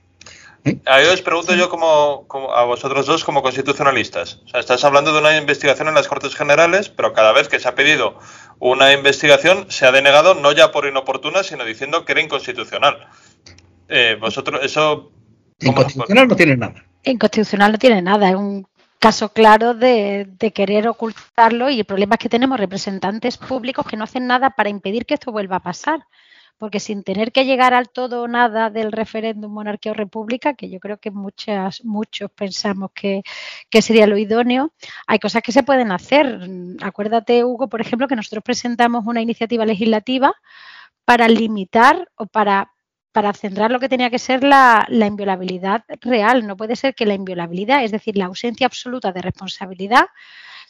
[0.64, 0.78] ¿Eh?
[0.86, 4.40] Ahí os pregunto yo como, como, a vosotros dos como constitucionalistas.
[4.46, 7.60] O sea, estás hablando de una investigación en las Cortes Generales, pero cada vez que
[7.60, 8.18] se ha pedido
[8.60, 13.06] una investigación se ha denegado no ya por inoportuna, sino diciendo que era inconstitucional.
[13.88, 15.12] Eh, vosotros, eso.
[15.60, 16.84] Inconstitucional no tiene nada.
[17.04, 18.66] Inconstitucional no tiene nada, es un
[18.98, 23.98] caso claro de, de, querer ocultarlo y el problema es que tenemos representantes públicos que
[23.98, 26.00] no hacen nada para impedir que esto vuelva a pasar.
[26.56, 30.70] Porque sin tener que llegar al todo o nada del referéndum monarquía o república, que
[30.70, 33.22] yo creo que muchas, muchos pensamos que,
[33.68, 34.72] que sería lo idóneo,
[35.06, 36.48] hay cosas que se pueden hacer.
[36.80, 40.32] Acuérdate, Hugo, por ejemplo, que nosotros presentamos una iniciativa legislativa
[41.04, 42.73] para limitar o para
[43.14, 46.44] para centrar lo que tenía que ser la, la, inviolabilidad real.
[46.48, 50.06] No puede ser que la inviolabilidad, es decir, la ausencia absoluta de responsabilidad,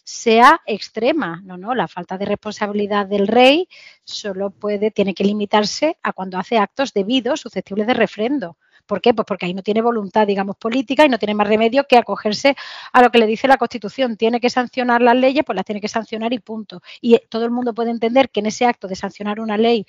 [0.05, 1.41] sea extrema.
[1.43, 3.67] No, no, la falta de responsabilidad del rey
[4.05, 8.59] solo puede, tiene que limitarse a cuando hace actos debidos susceptibles de refrendo.
[8.87, 9.15] ¿Por qué?
[9.15, 12.55] Pues porque ahí no tiene voluntad, digamos, política y no tiene más remedio que acogerse
[12.93, 14.19] a lo que le dice la Constitución.
[14.19, 16.83] Tiene que sancionar las leyes, pues las tiene que sancionar y punto.
[17.01, 19.87] Y todo el mundo puede entender que en ese acto de sancionar una ley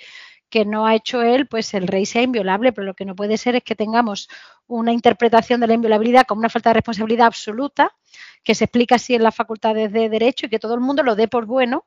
[0.55, 3.35] que no ha hecho él, pues el rey sea inviolable, pero lo que no puede
[3.35, 4.29] ser es que tengamos
[4.67, 7.93] una interpretación de la inviolabilidad como una falta de responsabilidad absoluta,
[8.41, 11.17] que se explica así en las facultades de derecho y que todo el mundo lo
[11.17, 11.83] dé por bueno,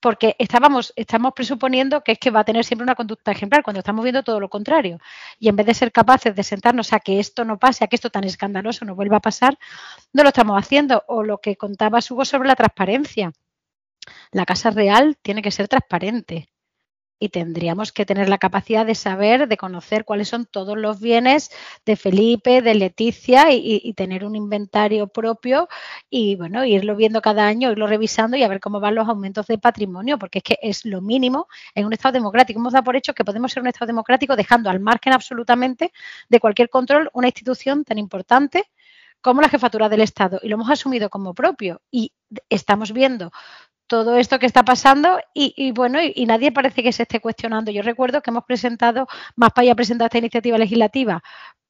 [0.00, 3.78] porque estábamos, estamos presuponiendo que es que va a tener siempre una conducta ejemplar, cuando
[3.78, 4.98] estamos viendo todo lo contrario.
[5.38, 7.94] Y en vez de ser capaces de sentarnos a que esto no pase, a que
[7.94, 9.56] esto tan escandaloso no vuelva a pasar,
[10.12, 11.04] no lo estamos haciendo.
[11.06, 13.30] O lo que contaba Hugo sobre la transparencia.
[14.32, 16.48] La Casa Real tiene que ser transparente
[17.18, 21.50] y tendríamos que tener la capacidad de saber, de conocer cuáles son todos los bienes
[21.84, 25.68] de Felipe, de Leticia y, tener un inventario propio
[26.10, 29.46] y bueno, irlo viendo cada año, irlo revisando y a ver cómo van los aumentos
[29.46, 32.60] de patrimonio, porque es que es lo mínimo en un Estado democrático.
[32.60, 35.92] Hemos dado por hecho que podemos ser un Estado democrático dejando al margen absolutamente
[36.28, 38.64] de cualquier control una institución tan importante
[39.26, 42.12] como la jefatura del Estado y lo hemos asumido como propio y
[42.48, 43.32] estamos viendo
[43.86, 47.70] todo esto que está pasando y, bueno, y, nadie parece que se esté cuestionando.
[47.70, 51.22] Yo recuerdo que hemos presentado, más para allá presentado esta iniciativa legislativa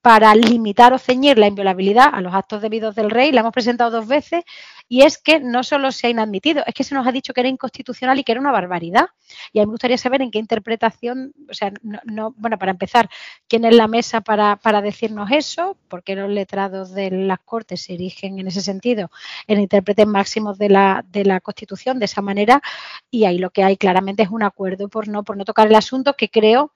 [0.06, 3.90] para limitar o ceñir la inviolabilidad a los actos debidos del rey, la hemos presentado
[3.90, 4.44] dos veces
[4.88, 7.40] y es que no solo se ha inadmitido, es que se nos ha dicho que
[7.40, 9.08] era inconstitucional y que era una barbaridad.
[9.52, 11.72] Y a mí me gustaría saber en qué interpretación, o sea,
[12.04, 13.10] no, bueno, para empezar,
[13.48, 18.38] quién es la mesa para, decirnos eso, porque los letrados de las Cortes se erigen
[18.38, 19.10] en ese sentido,
[19.48, 22.62] en intérpretes máximos de la, de la Constitución de esa manera,
[23.10, 25.74] y ahí lo que hay claramente es un acuerdo por no, por no tocar el
[25.74, 26.70] asunto que creo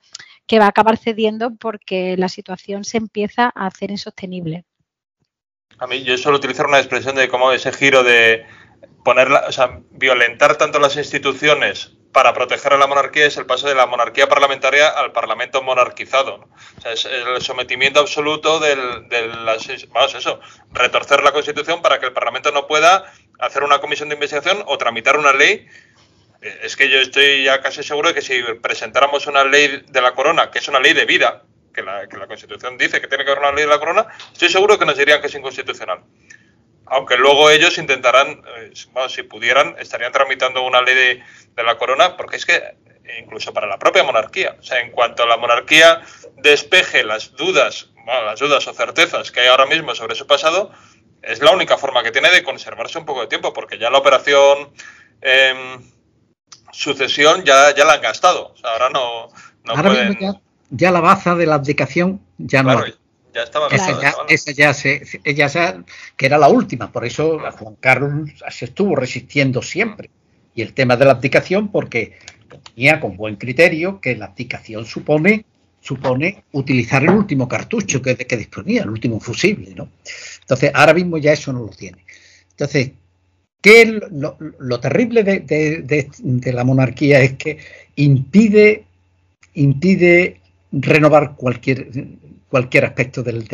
[0.51, 4.65] que va a acabar cediendo porque la situación se empieza a hacer insostenible.
[5.79, 8.45] A mí yo suelo utilizar una expresión de cómo ese giro de
[9.05, 13.69] ponerla, o sea, violentar tanto las instituciones para proteger a la monarquía es el paso
[13.69, 16.49] de la monarquía parlamentaria al parlamento monarquizado.
[16.79, 20.41] O sea, es el sometimiento absoluto del, de las, vamos, eso,
[20.73, 23.05] retorcer la constitución para que el parlamento no pueda
[23.39, 25.69] hacer una comisión de investigación o tramitar una ley.
[26.41, 30.13] Es que yo estoy ya casi seguro de que si presentáramos una ley de la
[30.13, 31.43] corona, que es una ley de vida,
[31.75, 34.07] que la, que la Constitución dice que tiene que haber una ley de la corona,
[34.33, 36.03] estoy seguro que nos dirían que es inconstitucional.
[36.87, 38.73] Aunque luego ellos intentarán, eh,
[39.09, 41.23] si pudieran, estarían tramitando una ley de,
[41.55, 42.75] de la corona, porque es que
[43.19, 46.01] incluso para la propia monarquía, o sea, en cuanto a la monarquía
[46.37, 50.73] despeje las dudas, bueno, las dudas o certezas que hay ahora mismo sobre su pasado,
[51.23, 53.99] es la única forma que tiene de conservarse un poco de tiempo, porque ya la
[53.99, 54.73] operación
[55.21, 55.83] em,
[56.73, 58.53] sucesión ya, ya la han gastado.
[58.53, 59.29] O sea, ahora no,
[59.65, 62.85] no pueden ya la baza de la abdicación ya no
[63.33, 65.85] ya estaba esa, ya, esa ya se, ella ya,
[66.17, 70.11] que era la última, por eso Juan Carlos se estuvo resistiendo siempre.
[70.53, 72.19] Y el tema de la abdicación, porque
[72.75, 75.45] tenía con buen criterio que la abdicación supone
[75.81, 79.89] supone utilizar el último cartucho que, que disponía, el último fusible, ¿no?
[80.41, 82.05] Entonces, ahora mismo ya eso no lo tiene.
[82.51, 82.91] Entonces,
[83.61, 87.59] ¿qué lo, lo, terrible de, de, de, la monarquía es que
[87.97, 88.85] impide,
[89.55, 90.41] impide
[90.73, 91.89] renovar cualquier,
[92.49, 93.47] cualquier aspecto del,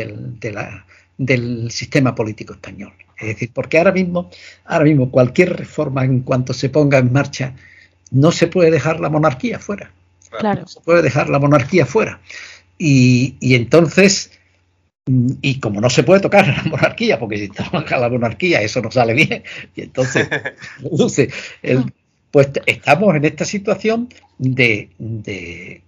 [1.17, 2.93] del, sistema político español.
[3.19, 4.29] Es decir, porque ahora mismo,
[4.65, 7.55] ahora mismo cualquier reforma en cuanto se ponga en marcha,
[8.11, 9.91] no se puede dejar la monarquía fuera.
[10.39, 10.61] Claro.
[10.61, 12.19] No se puede dejar la monarquía fuera.
[12.77, 14.31] Y, y entonces,
[15.41, 18.91] y como no se puede tocar la monarquía, porque si toca la monarquía eso no
[18.91, 19.43] sale bien,
[19.75, 20.27] y entonces,
[22.31, 25.81] pues estamos en esta situación de, de,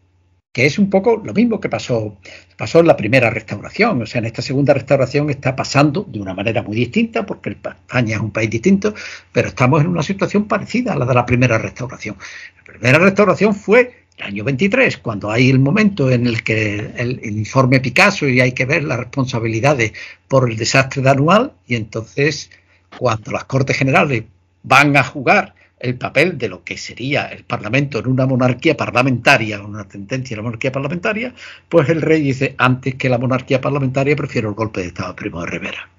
[0.51, 2.17] que es un poco lo mismo que pasó,
[2.57, 4.01] pasó en la primera restauración.
[4.01, 8.15] O sea, en esta segunda restauración está pasando de una manera muy distinta, porque España
[8.15, 8.93] es un país distinto,
[9.31, 12.15] pero estamos en una situación parecida a la de la primera restauración.
[12.57, 17.19] La primera restauración fue el año 23, cuando hay el momento en el que el,
[17.23, 19.93] informe Picasso y hay que ver las responsabilidades
[20.27, 22.51] por el desastre de anual, y entonces
[22.97, 24.23] cuando las Cortes Generales
[24.63, 29.61] van a jugar el papel de lo que sería el Parlamento en una monarquía parlamentaria,
[29.61, 31.33] una tendencia a la monarquía parlamentaria,
[31.69, 35.39] pues el rey dice, antes que la monarquía parlamentaria prefiero el golpe de Estado Primo
[35.41, 35.89] de Rivera.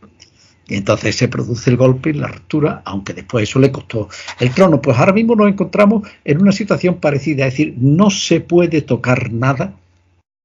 [0.70, 4.54] Y entonces se produce el golpe y la ruptura, aunque después eso le costó el
[4.54, 4.80] trono.
[4.80, 9.32] Pues ahora mismo nos encontramos en una situación parecida, es decir, no se puede tocar
[9.32, 9.74] nada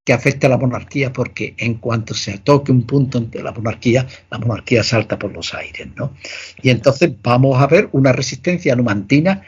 [0.04, 4.08] que afecte a la monarquía, porque en cuanto se toque un punto entre la monarquía,
[4.30, 6.14] la monarquía salta por los aires, ¿no?
[6.62, 9.42] Y entonces vamos a ver una resistencia numantina,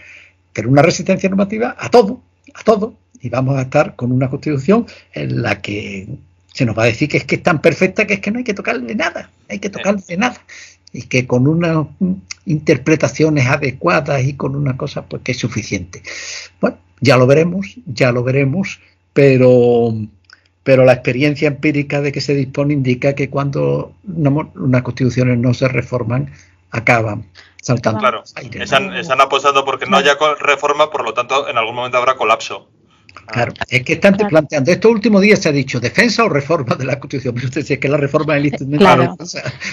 [0.53, 2.21] pero una resistencia normativa a todo,
[2.53, 6.07] a todo, y vamos a estar con una constitución en la que
[6.57, 8.39] se nos va a decir que es que es tan perfecta que es que no
[8.39, 10.41] hay que tocarle nada, hay que tocarle nada.
[10.93, 11.87] Y que con unas
[12.45, 16.01] interpretaciones adecuadas y con una cosa pues que es suficiente.
[16.61, 18.79] Bueno, ya lo veremos, ya lo veremos,
[19.13, 19.93] pero
[20.63, 25.69] pero la experiencia empírica de que se dispone indica que cuando unas constituciones no se
[25.69, 26.29] reforman,
[26.71, 27.25] acaban
[27.61, 27.99] saltando.
[28.01, 32.15] Claro, están, están, apostando porque no haya reforma, por lo tanto, en algún momento habrá
[32.15, 32.67] colapso.
[33.25, 36.85] Claro, es que están planteando, estos últimos días se ha dicho defensa o reforma de
[36.85, 37.35] la Constitución.
[37.35, 38.97] Pero usted es que la reforma del instrumento de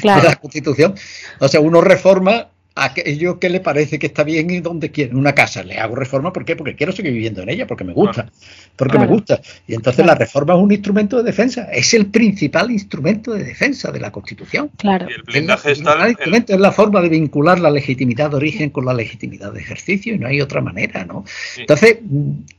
[0.03, 0.95] la Constitución.
[1.39, 5.15] O sea, uno reforma aquello que le parece que está bien y donde quiere.
[5.15, 6.57] Una casa, le hago reforma, ¿por qué?
[6.57, 8.31] Porque quiero seguir viviendo en ella, porque me gusta.
[8.77, 9.41] Porque me gusta.
[9.67, 11.69] Y entonces la reforma es un instrumento de defensa.
[11.73, 14.71] Es el principal instrumento de defensa de la Constitución.
[14.77, 15.09] Claro.
[15.09, 18.95] Y el blindaje es, es la forma de vincular la legitimidad de origen con la
[18.95, 21.25] legitimidad de ejercicio y no hay otra manera, ¿no?
[21.57, 21.99] Entonces,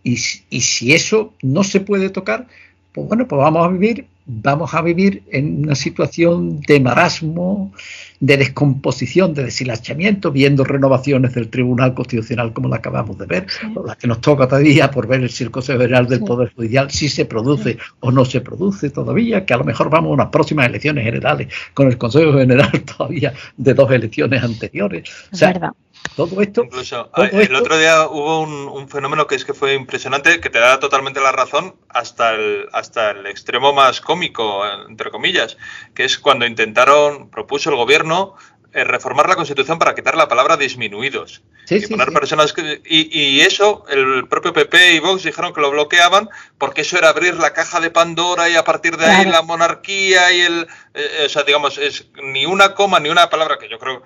[0.04, 0.17] y,
[0.49, 2.47] y si eso no se puede tocar,
[2.96, 7.74] pues bueno, pues vamos a vivir, vamos a vivir en una situación de marasmo,
[8.22, 13.48] de descomposición, de deshilachamiento, viendo renovaciones del Tribunal Constitucional como la acabamos de ver,
[13.86, 17.26] la que nos toca todavía por ver el Consejo General del Poder Judicial, si se
[17.26, 21.04] produce o no se produce todavía, que a lo mejor vamos a unas próximas elecciones
[21.04, 25.10] generales con el Consejo General todavía de dos elecciones anteriores.
[25.34, 25.74] O sea,
[26.15, 26.63] todo esto.
[26.63, 30.80] Incluso el otro día hubo un, fenómeno que es que fue impresionante, que te da
[30.80, 35.58] totalmente la razón hasta el, hasta el extremo más cómico, entre comillas,
[35.94, 38.36] que es cuando intentaron, propuso el gobierno
[38.76, 41.41] eh, reformar la Constitución para quitar la palabra disminuidos.
[41.70, 46.82] y poner personas y, eso, el propio PP y Vox dijeron que lo bloqueaban porque
[46.82, 50.41] eso era abrir la caja de Pandora y a partir de ahí la monarquía y
[50.41, 50.68] el.
[50.94, 54.04] Eh, o sea, digamos, es ni una coma ni una palabra que yo creo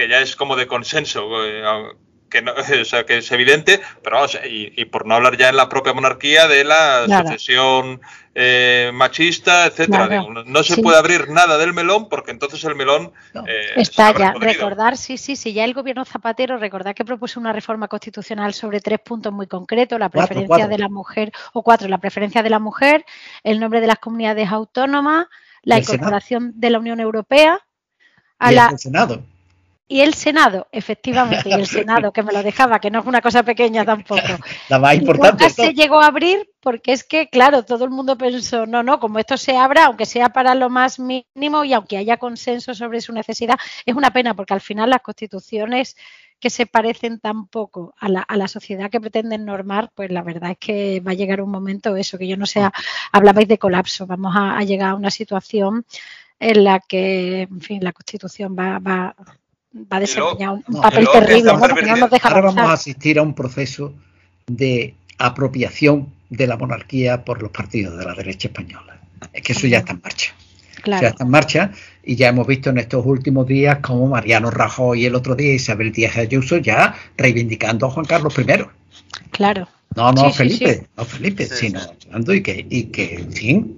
[0.00, 1.62] que ya es como de consenso, eh,
[2.30, 5.56] que, no, o sea, que es evidente, pero vamos, y, por no hablar ya en
[5.56, 8.00] la propia monarquía de la sucesión
[8.34, 10.24] eh, machista, etcétera.
[10.46, 13.12] no, se puede abrir nada del melón porque entonces el melón
[13.46, 14.32] eh, está ya.
[14.32, 18.80] Recordar, sí, sí, sí, ya el gobierno Zapatero, recordar que propuso una reforma constitucional sobre
[18.80, 22.58] tres puntos muy concretos: la preferencia de la mujer, o cuatro, la preferencia de la
[22.58, 23.04] mujer,
[23.44, 25.26] el nombre de las comunidades autónomas,
[25.62, 27.60] la incorporación de la Unión Europea.
[28.38, 29.22] A la, Senado
[29.90, 33.20] y el Senado, efectivamente, y el Senado, que me lo dejaba, que no es una
[33.20, 34.22] cosa pequeña tampoco.
[34.68, 35.50] La más importante.
[35.50, 39.18] se llegó a abrir porque es que, claro, todo el mundo pensó, no, no, como
[39.18, 43.12] esto se abra, aunque sea para lo más mínimo y aunque haya consenso sobre su
[43.12, 45.96] necesidad, es una pena porque al final las constituciones
[46.38, 50.22] que se parecen tan poco a la, a la sociedad que pretenden normar, pues la
[50.22, 52.62] verdad es que va a llegar un momento eso, que yo no sé,
[53.10, 55.84] hablabais de colapso, vamos a, llegar a una situación
[56.38, 59.16] en la que, en fin, la Constitución va, va,
[59.74, 61.50] va a desempeñar un papel terrible.
[61.50, 63.94] Ahora vamos a asistir a un proceso
[64.46, 69.00] de apropiación de la monarquía por los partidos de la derecha española.
[69.32, 70.32] Es que eso ya está en marcha.
[70.86, 75.04] Ya está en marcha y ya hemos visto en estos últimos días como Mariano Rajoy
[75.04, 78.64] el otro día Isabel Díaz Ayuso ya reivindicando a Juan Carlos I.
[79.30, 79.68] Claro.
[79.96, 81.80] No, no, Felipe, no Felipe, sino
[82.32, 83.76] y que, y que, en fin.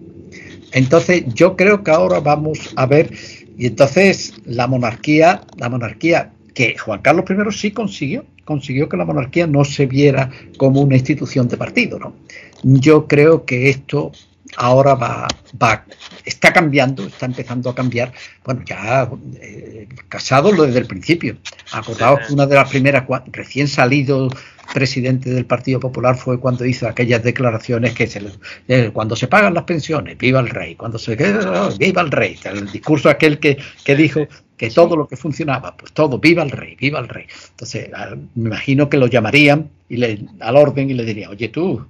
[0.73, 3.11] Entonces, yo creo que ahora vamos a ver
[3.59, 9.05] y entonces la monarquía, la monarquía que Juan Carlos I sí consiguió, consiguió que la
[9.05, 12.15] monarquía no se viera como una institución de partido, ¿no?
[12.63, 14.13] Yo creo que esto
[14.57, 15.29] ahora va,
[15.61, 15.85] va
[16.25, 18.13] está cambiando, está empezando a cambiar.
[18.45, 19.09] Bueno, ya
[19.41, 21.37] eh, Casado lo desde el principio.
[21.73, 24.29] Acordaos que una de las primeras, recién salido
[24.73, 28.23] presidente del Partido Popular fue cuando hizo aquellas declaraciones que se
[28.69, 32.71] eh, cuando se pagan las pensiones, viva el rey, cuando se viva el rey, el
[32.71, 36.77] discurso aquel que, que dijo que todo lo que funcionaba, pues todo, viva el rey,
[36.77, 37.27] viva el rey.
[37.51, 37.91] Entonces,
[38.35, 41.85] me imagino que lo llamarían y le, al orden y le diría, oye tú,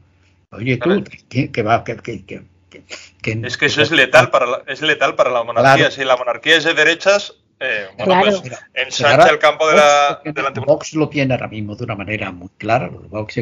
[0.51, 2.43] oye tú, que, va, que, que,
[3.23, 5.91] es que eso es letal para la, es letal para la monarquía.
[5.91, 8.42] Si la monarquía es de derechas, eh, bueno, pues
[8.75, 10.20] ensancha el campo de la,
[10.66, 12.88] Vox lo tiene ahora mismo de una manera muy clara.
[12.88, 13.35] Vox,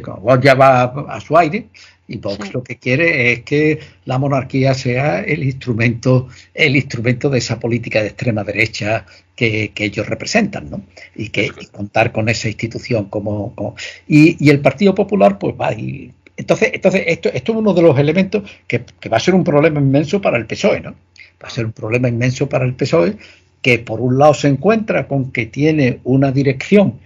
[0.43, 1.69] ya va a su aire
[2.07, 7.39] y Vox lo que quiere es que la monarquía sea el instrumento, el instrumento de
[7.39, 10.83] esa política de extrema derecha que, ellos representan, ¿no?
[11.15, 13.75] Y que contar con esa institución como,
[14.07, 17.83] y, y, el Partido Popular pues va y entonces, entonces esto, esto es uno de
[17.83, 20.95] los elementos que, va a ser un problema inmenso para el PSOE, ¿no?
[21.43, 23.17] Va a ser un problema inmenso para el PSOE
[23.63, 27.01] que por un lado se encuentra con que tiene una dirección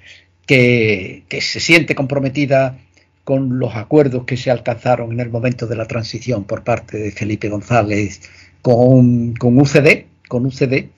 [0.47, 2.79] que, se siente comprometida
[3.25, 7.11] con los acuerdos que se alcanzaron en el momento de la transición por parte de
[7.11, 8.21] Felipe González
[8.61, 10.89] con, con UCD, con UCD,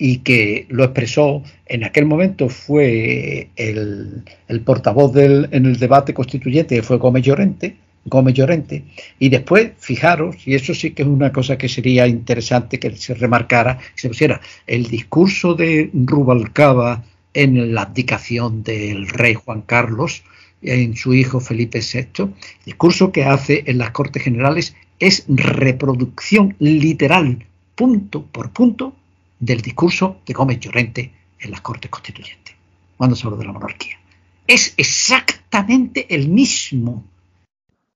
[0.00, 1.42] y que lo expresó.
[1.66, 4.24] En aquel momento fue el,
[4.64, 8.84] portavoz del, en el debate constituyente, fue Gómez Llorente, Gómez Llorente.
[9.18, 13.14] Y después, fijaros, y eso sí que es una cosa que sería interesante que se
[13.14, 20.22] remarcara, se pusiera el discurso de Rubalcaba en la abdicación del rey Juan Carlos,
[20.62, 22.30] en su hijo Felipe VI,
[22.64, 28.94] discurso que hace en las Cortes Generales es reproducción literal, punto por punto,
[29.38, 32.54] del discurso de Gómez Llorente en las Cortes Constituyentes,
[32.96, 33.98] cuando se habla de la monarquía.
[34.46, 37.04] Es exactamente el mismo,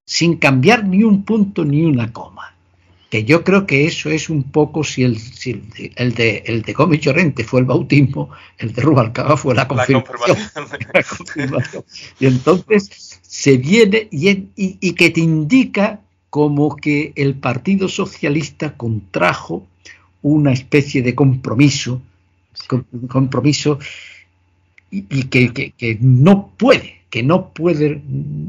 [0.04, 2.54] sin cambiar ni un punto ni una coma.
[3.10, 5.18] Que yo creo que eso es un poco, si el,
[5.96, 10.38] el, de, el de Gómez Llorente fue el bautismo, el de Rubalcaba fue la confirmación.
[12.18, 16.00] Y entonces se viene y, y que te indica
[16.30, 19.64] como que el Partido Socialista contrajo
[20.24, 22.02] una especie de compromiso,
[23.08, 23.78] compromiso
[24.90, 28.02] y, que, no puede, que no puede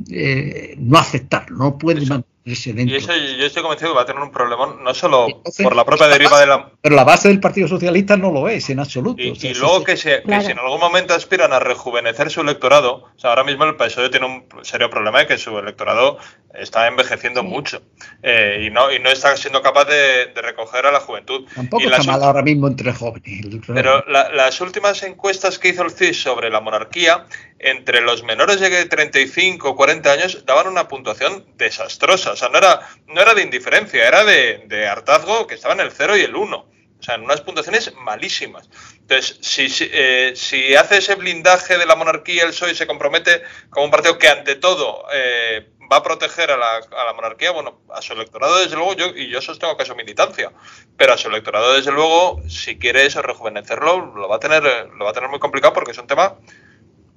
[0.10, 2.02] eh, no aceptarlo, no puede
[2.48, 5.84] y eso yo estoy convencido que va a tener un problema, no solo por la
[5.84, 6.70] propia deriva de la.
[6.80, 9.20] Pero la base del Partido Socialista no lo es, en absoluto.
[9.20, 13.44] Y, luego que, si en algún momento aspiran a rejuvenecer su electorado, o sea, ahora
[13.44, 16.20] mismo el PSOE tiene un serio problema de que su electorado
[16.54, 17.82] está envejeciendo mucho
[18.22, 21.48] eh, y, no, y no está siendo capaz de, recoger a la juventud.
[21.56, 23.44] Tampoco está mal ahora mismo entre jóvenes.
[23.66, 27.26] Pero las últimas encuestas que hizo el CIS sobre la monarquía
[27.60, 32.32] entre los menores de 35 o 40 años daban una puntuación desastrosa.
[32.32, 35.92] O sea, no era, no era de indiferencia, era de, hartazgo que estaba en el
[35.92, 36.58] 0 y el 1.
[36.58, 38.70] O sea, en unas puntuaciones malísimas.
[39.00, 43.86] Entonces, si, eh, si, hace ese blindaje de la monarquía, el PSOE se compromete como
[43.86, 47.82] un partido que ante todo eh, va a proteger a la, a la, monarquía, bueno,
[47.94, 50.52] a su electorado desde luego, yo, y yo sostengo que es militancia,
[50.98, 55.06] pero a su electorado desde luego, si quiere eso, rejuvenecerlo, lo va a tener, lo
[55.06, 56.38] va a tener muy complicado porque es un tema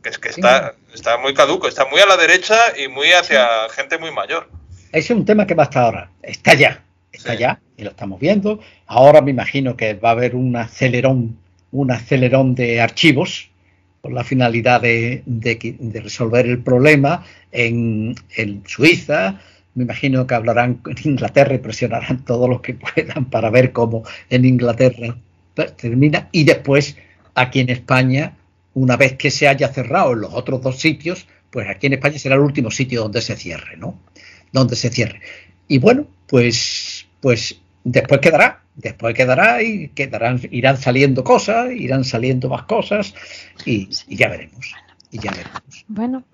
[0.03, 3.47] que es que está, está muy caduco, está muy a la derecha y muy hacia
[3.71, 4.49] gente muy mayor.
[4.93, 6.83] Ese es un tema que va hasta ahora, está ya,
[7.13, 8.61] está ya, y lo estamos viendo.
[8.87, 11.39] Ahora me imagino que va a haber un acelerón,
[11.73, 13.51] un acelerón de archivos
[14.01, 15.23] con la finalidad de,
[16.03, 19.41] resolver el problema en, en, Suiza.
[19.75, 24.05] Me imagino que hablarán en Inglaterra y presionarán todo lo que puedan para ver cómo
[24.31, 25.17] en Inglaterra
[25.77, 26.29] termina.
[26.33, 26.97] Y después
[27.35, 28.38] aquí en España
[28.75, 32.19] una vez que se haya cerrado en los otros dos sitios, pues aquí en España
[32.19, 33.99] será el último sitio donde se cierre, ¿no?
[34.53, 35.21] Donde se cierre.
[35.67, 42.49] Y bueno, pues, pues después quedará, después quedará y quedarán, irán saliendo cosas, irán saliendo
[42.49, 43.15] más cosas
[43.65, 44.75] y, y ya veremos.
[45.11, 45.85] Y ya veremos.
[45.89, 46.25] Bueno.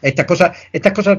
[0.00, 1.18] Estas cosas, estas cosas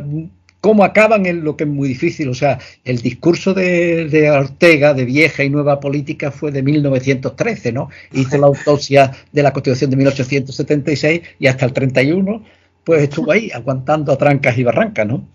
[0.61, 2.29] cómo acaban en lo que es muy difícil.
[2.29, 7.89] O sea, el discurso de, Ortega de vieja y nueva política fue de 1913, ¿no?
[8.13, 12.43] Hizo la autopsia de la Constitución de 1876 y hasta el 31
[12.83, 15.27] pues estuvo ahí aguantando a trancas y barrancas, ¿no?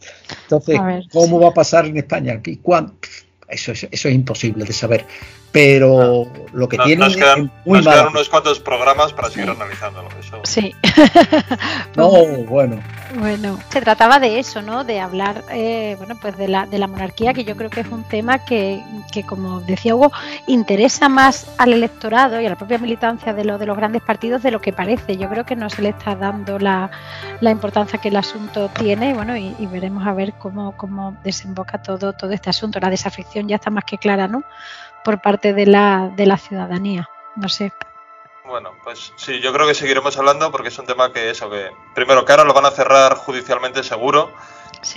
[0.42, 0.76] Entonces,
[1.12, 2.40] ¿cómo va a pasar en España?
[2.44, 2.94] ¿Y cuándo?
[3.48, 5.06] Eso es, eso es imposible de saber.
[5.52, 10.08] Pero lo que tiene nos quedan, muy nos quedan unos cuantos programas para seguir analizándolo.
[10.18, 10.40] Eso.
[10.42, 10.74] Sí.
[11.96, 12.10] no,
[12.48, 12.80] bueno.
[13.16, 14.82] Bueno, se trataba de eso, ¿no?
[14.82, 17.88] De hablar, eh, bueno, pues de la, de la monarquía, que yo creo que es
[17.88, 20.10] un tema que, que, como decía Hugo,
[20.48, 24.42] interesa más al electorado y a la propia militancia de, lo, de los grandes partidos
[24.42, 25.16] de lo que parece.
[25.16, 26.90] Yo creo que no se le está dando la,
[27.40, 32.14] la importancia que el asunto tiene, bueno, y, veremos a ver cómo, cómo desemboca todo,
[32.14, 32.80] todo este asunto.
[32.80, 34.42] La desafección ya está más que clara, ¿no?
[35.04, 37.08] Por parte de la, de la ciudadanía.
[37.36, 37.72] No sé.
[38.44, 41.70] Bueno, pues sí, yo creo que seguiremos hablando porque es un tema que eso, que
[41.94, 44.32] primero que ahora lo van a cerrar judicialmente seguro,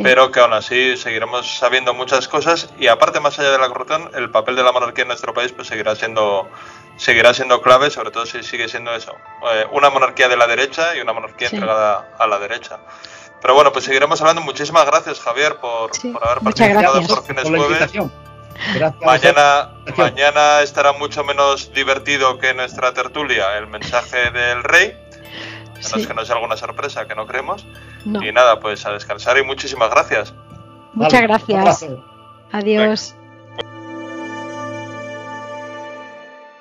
[0.04, 4.12] pero que aún así seguiremos sabiendo muchas cosas y aparte más allá de la corrupción,
[4.16, 6.50] el papel de la monarquía en nuestro país pues seguirá siendo
[6.98, 9.16] seguirá siendo clave, sobre todo si sigue siendo eso,
[9.54, 12.80] eh, una monarquía de la derecha y una monarquía entregada a la derecha.
[13.42, 14.42] Pero bueno, pues seguiremos hablando.
[14.42, 15.92] Muchísimas gracias, Javier, por,
[16.22, 17.92] haber participado por fines jueves.
[19.06, 24.94] Mañana, mañana estará mucho menos divertido que nuestra tertulia, el mensaje del rey.
[25.94, 27.66] A que no sea alguna sorpresa, que no creemos.
[28.04, 30.34] Y nada, pues a descansar y muchísimas gracias.
[30.94, 31.86] Muchas gracias.
[32.52, 33.16] Adiós.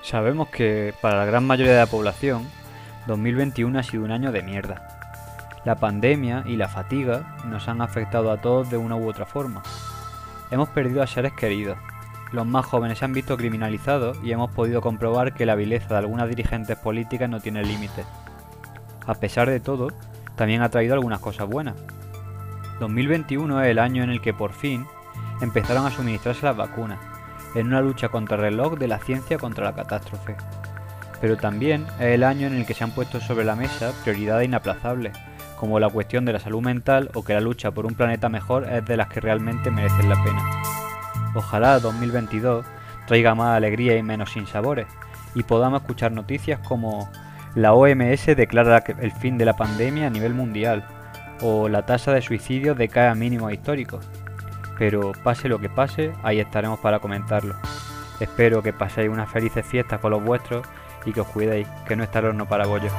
[0.03, 2.49] Sabemos que para la gran mayoría de la población,
[3.07, 4.87] 2021 ha sido un año de mierda.
[5.65, 9.63] La pandemia y la fatiga nos han afectado a todos de una u otra forma.
[10.51, 11.77] Hemos perdido a seres queridos.
[12.33, 15.99] Los más jóvenes se han visto criminalizados y hemos podido comprobar que la vileza de
[15.99, 18.07] algunas dirigentes políticas no tiene límites.
[19.07, 19.89] A pesar de todo,
[20.37, 21.75] también ha traído algunas cosas buenas.
[22.79, 24.87] 2021 es el año en el que por fin
[25.41, 26.99] empezaron a suministrarse las vacunas,
[27.55, 30.37] en una lucha contra el reloj de la ciencia contra la catástrofe.
[31.21, 34.47] Pero también es el año en el que se han puesto sobre la mesa prioridades
[34.47, 35.17] inaplazables,
[35.57, 38.69] como la cuestión de la salud mental o que la lucha por un planeta mejor
[38.69, 40.43] es de las que realmente merecen la pena.
[41.35, 42.65] Ojalá 2022
[43.07, 44.87] traiga más alegría y menos sinsabores,
[45.35, 47.09] y podamos escuchar noticias como
[47.55, 50.85] la OMS declara el fin de la pandemia a nivel mundial,
[51.41, 54.09] o la tasa de suicidio decae a mínimos históricos.
[54.79, 57.55] Pero pase lo que pase, ahí estaremos para comentarlo.
[58.21, 60.67] Espero que paséis unas felices fiestas con los vuestros
[61.05, 62.93] y que os cuidéis, que no está el horno para bollos.